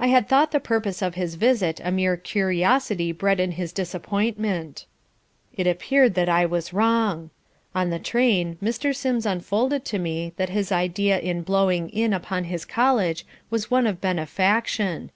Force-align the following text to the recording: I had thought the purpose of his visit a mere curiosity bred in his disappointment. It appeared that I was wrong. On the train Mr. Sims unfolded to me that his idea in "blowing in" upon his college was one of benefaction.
I 0.00 0.08
had 0.08 0.28
thought 0.28 0.50
the 0.50 0.58
purpose 0.58 1.00
of 1.00 1.14
his 1.14 1.36
visit 1.36 1.80
a 1.84 1.92
mere 1.92 2.16
curiosity 2.16 3.12
bred 3.12 3.38
in 3.38 3.52
his 3.52 3.72
disappointment. 3.72 4.84
It 5.56 5.64
appeared 5.68 6.14
that 6.14 6.28
I 6.28 6.44
was 6.44 6.72
wrong. 6.72 7.30
On 7.72 7.90
the 7.90 8.00
train 8.00 8.58
Mr. 8.60 8.92
Sims 8.92 9.24
unfolded 9.26 9.84
to 9.84 9.98
me 10.00 10.32
that 10.38 10.50
his 10.50 10.72
idea 10.72 11.20
in 11.20 11.42
"blowing 11.42 11.88
in" 11.90 12.12
upon 12.12 12.42
his 12.50 12.64
college 12.64 13.24
was 13.48 13.70
one 13.70 13.86
of 13.86 14.00
benefaction. 14.00 15.12